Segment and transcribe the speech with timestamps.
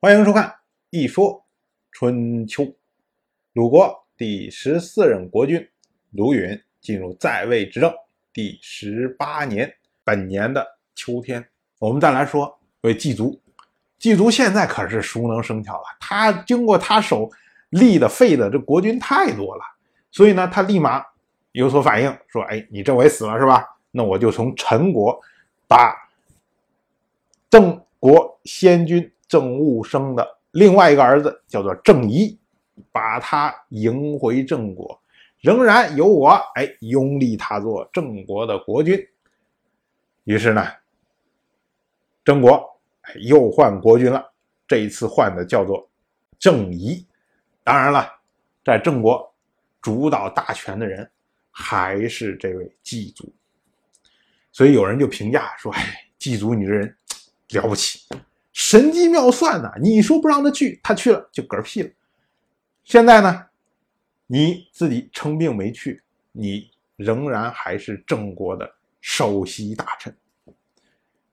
[0.00, 0.44] 欢迎收看
[0.90, 1.44] 《一说
[1.90, 2.62] 春秋》。
[3.54, 5.68] 鲁国第十四任国君
[6.12, 7.92] 鲁允进入在位执政
[8.32, 9.74] 第十八年，
[10.04, 10.64] 本年的
[10.94, 11.44] 秋天，
[11.80, 13.40] 我们再来说为季族。
[13.98, 17.28] 季族现在可是熟能生巧了，他经过他手
[17.70, 19.64] 立的废的这国君太多了，
[20.12, 21.04] 所以呢，他立马
[21.50, 23.66] 有所反应，说：“哎，你政委死了是吧？
[23.90, 25.20] 那我就从陈国
[25.66, 25.92] 把
[27.50, 32.36] 郑国先君。”郑务生的另外一个儿子叫做郑仪，
[32.90, 34.98] 把他迎回郑国，
[35.40, 38.98] 仍然由我哎拥立他做郑国的国君。
[40.24, 40.66] 于是呢，
[42.24, 42.66] 郑国
[43.20, 44.32] 又换国君了，
[44.66, 45.88] 这一次换的叫做
[46.38, 47.06] 郑仪。
[47.62, 48.10] 当然了，
[48.64, 49.30] 在郑国
[49.80, 51.08] 主导大权的人
[51.50, 53.30] 还是这位季祖。
[54.52, 56.96] 所以有人就评价说：“哎，季祖你这人
[57.50, 58.00] 了不起。”
[58.58, 59.72] 神机妙算呐！
[59.80, 61.90] 你说不让他去，他去了就嗝屁了。
[62.82, 63.46] 现在呢，
[64.26, 68.68] 你自己称病没去，你仍然还是郑国的
[69.00, 70.12] 首席大臣。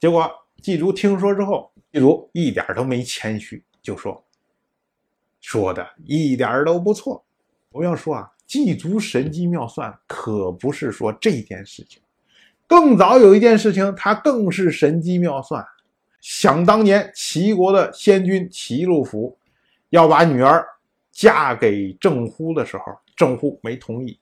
[0.00, 0.28] 结果
[0.60, 4.20] 季竹听说之后，季竹一点都没谦虚，就说
[5.40, 7.24] ：“说的一点都不错。”
[7.70, 12.02] 我要说啊，季竹神机妙算可不是说这件事情，
[12.66, 15.64] 更早有一件事情，他更是神机妙算。
[16.22, 19.36] 想当年，齐国的先君齐鲁府
[19.90, 20.64] 要把女儿
[21.10, 22.84] 嫁给郑乎的时候，
[23.16, 24.16] 郑乎没同意。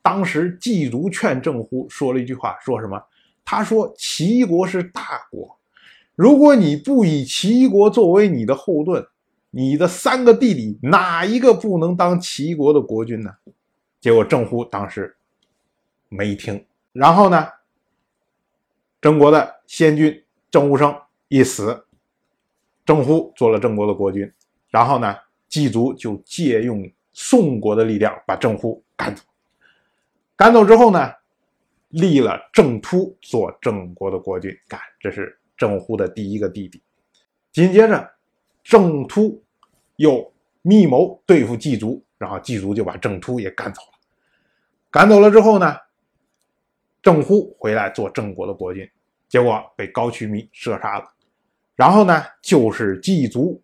[0.00, 2.98] 当时季足劝郑乎说了一句话，说什么？
[3.44, 5.54] 他说：“齐国是大国，
[6.14, 9.06] 如果你不以齐国作为你的后盾，
[9.50, 13.30] 你的三个弟弟哪一个不能当齐国的国君呢？”
[14.00, 15.14] 结果郑乎当时
[16.08, 16.64] 没听。
[16.92, 17.48] 然后呢，
[19.02, 20.98] 郑国的先君郑务生。
[21.28, 21.86] 一死，
[22.84, 24.30] 郑乎做了郑国的国君，
[24.68, 25.16] 然后呢，
[25.48, 29.22] 季族就借用宋国的力量把郑乎赶走。
[30.36, 31.12] 赶走之后呢，
[31.88, 34.54] 立了郑突做郑国的国君。
[34.68, 36.82] 看，这是郑乎的第一个弟弟。
[37.52, 38.10] 紧接着，
[38.62, 39.42] 郑突
[39.96, 40.32] 又
[40.62, 43.98] 密谋对付季族，然后季族就把郑突也赶走了。
[44.90, 45.76] 赶走了之后呢，
[47.00, 48.88] 郑乎回来做郑国的国君，
[49.28, 51.13] 结果被高渠弥射杀了。
[51.76, 53.60] 然后呢，就是季族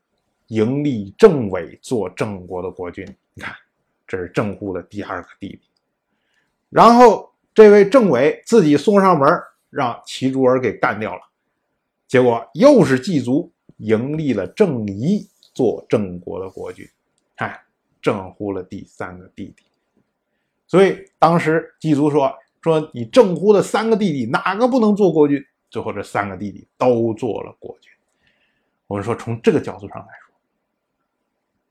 [0.48, 3.06] 迎立郑伟做郑国的国君。
[3.34, 3.54] 你看，
[4.06, 5.60] 这是郑乎的第二个弟弟。
[6.68, 9.28] 然后这位郑伟自己送上门，
[9.70, 11.22] 让齐竹儿给干掉了。
[12.08, 16.84] 结果又是季族迎立了郑仪做郑国的国君。
[17.36, 17.58] 看，
[18.02, 19.64] 郑乎的第三个弟弟。
[20.66, 27.92] 所以当时季族说：“说你郑乎的三个弟弟哪个不能做国君？”最后这三个弟弟都做了国君。
[28.90, 30.34] 我们说，从这个角度上来说，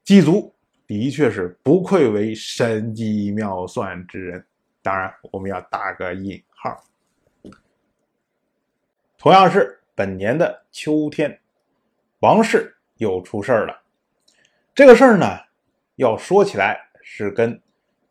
[0.05, 0.55] 季足
[0.87, 4.45] 的确是不愧为神机妙算之人。
[4.81, 6.81] 当然，我们要打个引号。
[9.17, 11.37] 同样是本年的秋天，
[12.19, 13.77] 王室又出事儿了。
[14.73, 15.25] 这个事儿呢，
[15.97, 17.61] 要说起来是跟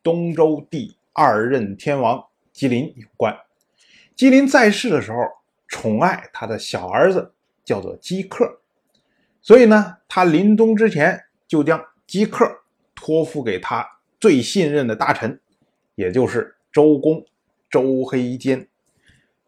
[0.02, 3.34] 东周第二任天王姬林有关。
[4.14, 5.16] 姬林在世的时候，
[5.66, 7.32] 宠爱他的小儿子，
[7.64, 8.60] 叫做姬克。
[9.48, 12.47] 所以呢，他临终之前就将姬克
[12.94, 13.82] 托付给他
[14.20, 15.41] 最信任的大臣，
[15.94, 17.25] 也就是周公
[17.70, 18.69] 周黑坚。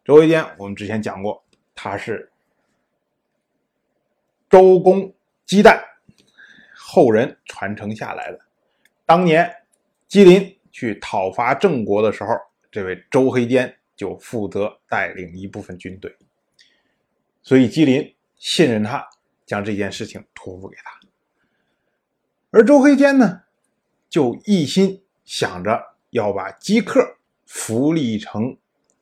[0.03, 1.43] 周黑坚我们之前讲过，
[1.75, 2.31] 他是
[4.49, 5.13] 周公
[5.45, 5.79] 姬旦
[6.75, 8.39] 后人传承下来的。
[9.05, 9.55] 当年
[10.07, 12.29] 姬林去讨伐郑国的时候，
[12.71, 16.11] 这位周黑坚就负责带领一部分军队，
[17.43, 19.07] 所以姬林信任他。
[19.51, 20.97] 将这件事情托付给他，
[22.51, 23.41] 而周黑坚呢，
[24.09, 25.77] 就一心想着
[26.11, 28.57] 要把姬克扶立成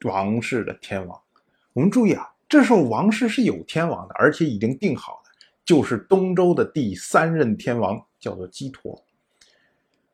[0.05, 1.21] 王室的天王。
[1.73, 5.29] 我们注意啊，这时候王室是有天王的，而且已经定好了，
[5.63, 9.06] 就是东周的第三任天王，叫做姬陀。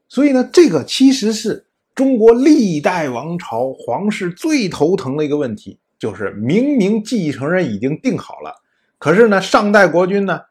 [0.10, 8.64] 所以呢，这个其实是中国历代王朝皇室最头疼的一个问题，就是明明继承人已经定好了。
[8.98, 10.42] 可是呢，上代国君呢，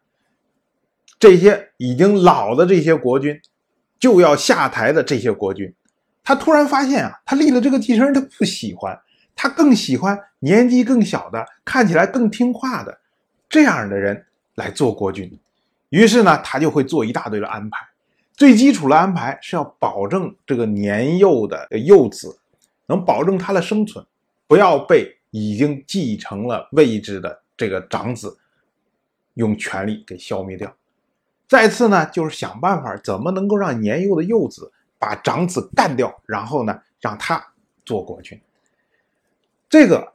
[1.19, 3.41] 这些已经老的这些国君，
[3.99, 5.75] 就要下台的这些国君，
[6.23, 8.99] 他突然发现啊，他立了这个继承人，他不喜欢，
[9.35, 12.97] 他更喜欢年纪更小的、看起来更听话的
[13.49, 14.25] 这样的人
[14.55, 15.31] 来做国君。
[15.89, 17.79] 于是呢，他就会做一大堆的安排。
[18.37, 22.37] 最基础的安排是要保证这个年幼的幼子
[22.87, 24.05] 能保证他的生存，
[24.49, 28.39] 不要被已经继承了位置的这个长子。
[29.35, 30.73] 用权力给消灭掉，
[31.49, 37.45] 再次呢，就是想办法怎么能够让年幼的幼子把长子干掉，然后呢，让他
[37.85, 38.41] 做国君。
[39.69, 40.13] 这个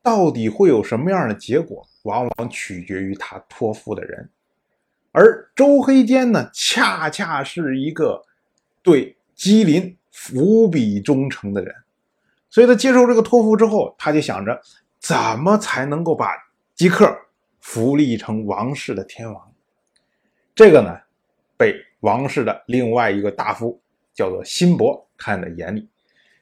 [0.00, 4.30] 到底会有什么样的结果，往往取决于他托付的人。
[5.10, 8.22] 而周黑坚呢，恰恰是一个
[8.84, 9.98] 对姬林
[10.32, 11.74] 无比忠诚的人，
[12.50, 14.62] 所以他接受这个托付之后，他就想着
[15.00, 16.36] 怎么才能够把
[16.74, 17.16] 即刻
[17.60, 19.54] 扶立成王室的天王。
[20.54, 21.00] 这个呢，
[21.56, 23.80] 被王室的另外一个大夫
[24.12, 25.88] 叫做辛伯看在眼里，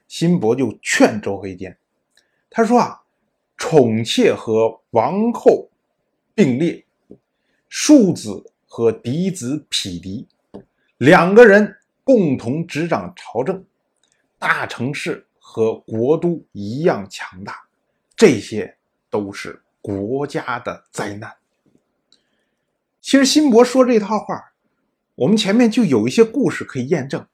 [0.08, 1.76] 辛伯就劝周黑坚，
[2.50, 3.02] 他说啊，
[3.56, 5.70] 宠妾和王后
[6.34, 6.84] 并列，
[7.68, 10.26] 庶子和嫡子匹敌，
[10.98, 13.64] 两个人共同执掌朝政，
[14.38, 17.62] 大城市和国都一样强大，
[18.16, 18.76] 这些
[19.08, 21.34] 都是国家的灾难。
[23.02, 24.52] 其实辛伯说这套话，
[25.16, 27.26] 我们前面就有一些故事可以验证，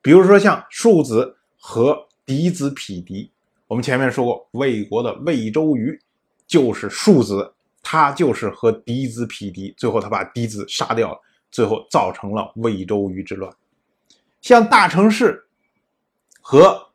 [0.00, 3.30] 比如说像庶子和嫡子匹敌。
[3.66, 6.00] 我们前面说过，魏国的魏周瑜
[6.46, 11.20] 就是庶子，他就是和嫡子匹敌，最后他把嫡子杀掉了，
[11.50, 13.52] 最后造成了魏周瑜之乱。
[14.40, 15.44] 像大城市
[16.40, 16.88] 和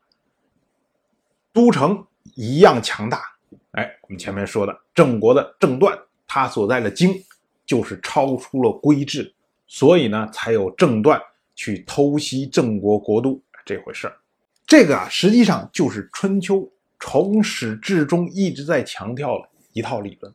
[1.51, 3.30] 都城一样强大，
[3.71, 5.97] 哎，我们前面说的郑国的郑段，
[6.27, 7.13] 他所在的京。
[7.63, 9.33] 就是超出了规制，
[9.65, 11.21] 所以呢，才有郑段
[11.55, 14.17] 去偷袭郑国国都这回事儿。
[14.65, 16.69] 这个啊，实际上就是春秋
[16.99, 20.33] 从始至终一直在强调的一套理论，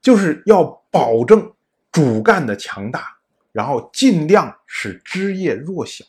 [0.00, 1.52] 就是要保证
[1.92, 3.18] 主干的强大，
[3.52, 6.02] 然后尽量使枝叶弱小，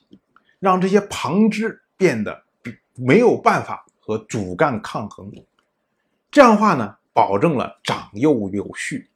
[0.59, 2.43] 让这些旁枝变得
[2.95, 5.29] 没有办法和主干抗衡。
[6.31, 9.09] 这样的话呢，保证了长幼有序。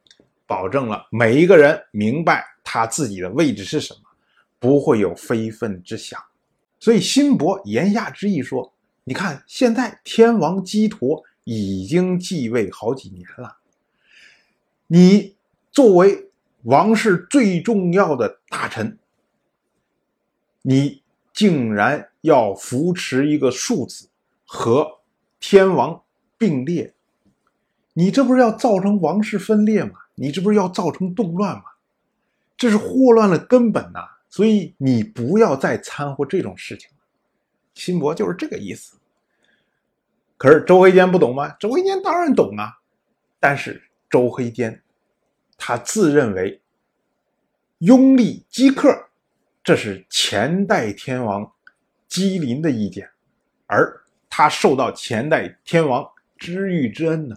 [0.46, 4.00] 保证了每一个人明白他自己的位置是什么，
[4.58, 6.22] 不会有非分之想。
[6.78, 8.70] 所以辛伯言下之意说
[9.04, 13.56] ：“你看，现在天王基陀已经继位好几年了，
[14.86, 15.34] 你
[15.72, 16.30] 作为
[16.64, 18.98] 王室最重要的大臣，
[20.60, 21.02] 你
[21.32, 24.10] 竟然要扶持一个庶子
[24.44, 25.00] 和
[25.40, 26.02] 天王
[26.36, 26.92] 并列，
[27.94, 31.64] 你这不是要造成王室分裂吗？”你这不是要造成动乱吗？
[32.56, 33.98] 这是祸乱的根本呐！
[34.28, 36.98] 所以你不要再掺和这种事情了。
[37.74, 38.96] 辛伯就是这个意思。
[40.36, 41.48] 可是周黑坚不懂吗？
[41.58, 42.78] 周黑坚当然懂啊。
[43.40, 44.80] 但是周黑坚
[45.58, 46.62] 他自认为
[47.78, 49.08] 拥立基克，
[49.64, 51.50] 这是前代天王
[52.06, 53.10] 姬林的意见，
[53.66, 54.00] 而
[54.30, 57.36] 他受到前代天王知遇之恩呢。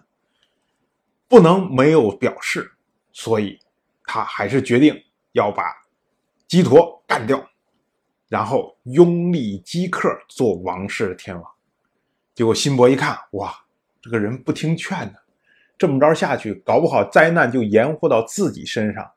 [1.28, 2.72] 不能没有表示，
[3.12, 3.60] 所以
[4.06, 4.96] 他还是决定
[5.34, 5.64] 要把
[6.48, 7.46] 基陀干掉，
[8.30, 11.52] 然后拥立姬克做王室的天王。
[12.34, 13.54] 结果辛伯一看，哇，
[14.02, 15.16] 这个人不听劝呢，
[15.78, 19.12] 这么着下去，搞不好灾难就延祸到自己身上，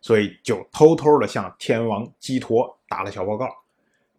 [0.00, 3.46] 所以就偷偷的向天王基陀打了小报告。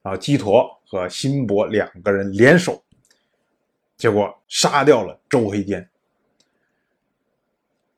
[0.02, 2.84] 然后基陀和辛伯两个人联手，
[3.98, 5.90] 结果杀掉了周黑坚。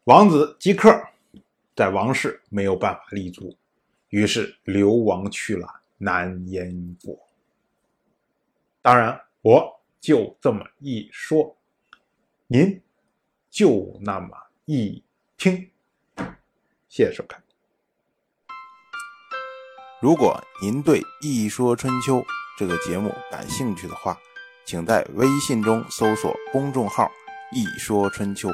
[0.05, 1.03] 王子姬克
[1.75, 3.57] 在王室没有办法立足，
[4.09, 7.17] 于是流亡去了南燕国。
[8.83, 11.57] 当然，我就这么一说，
[12.45, 12.79] 您
[13.49, 14.29] 就那么
[14.65, 15.03] 一
[15.37, 15.71] 听。
[16.87, 17.41] 谢谢收看。
[19.99, 22.17] 如果您对《一说春秋》
[22.59, 24.15] 这个节目感兴趣的话，
[24.67, 27.09] 请在微信中搜索公众号
[27.51, 28.49] “一说春秋”，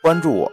[0.00, 0.52] 关注我。